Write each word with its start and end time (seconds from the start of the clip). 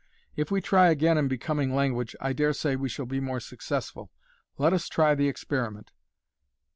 If 0.35 0.49
we 0.49 0.61
try 0.61 0.89
again 0.89 1.15
in 1.19 1.27
becoming 1.27 1.75
language, 1.75 2.15
I 2.19 2.33
dare 2.33 2.53
say 2.53 2.75
we 2.75 2.89
shall 2.89 3.05
be 3.05 3.19
more 3.19 3.39
successful. 3.39 4.09
Let 4.57 4.73
us 4.73 4.89
try 4.89 5.13
the 5.13 5.27
experiment. 5.27 5.91